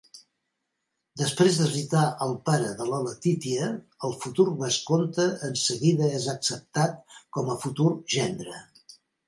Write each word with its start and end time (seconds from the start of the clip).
Després 1.21 1.59
de 1.59 1.67
visitar 1.73 2.05
el 2.27 2.33
pare 2.49 2.71
de 2.79 2.87
la 2.93 3.03
Letitia, 3.09 3.69
el 4.09 4.17
futur 4.25 4.47
vescomte 4.63 5.29
enseguida 5.51 6.11
és 6.23 6.29
acceptat 6.37 6.99
com 7.39 7.57
a 7.59 7.63
futur 7.69 7.95
gendre. 8.19 8.67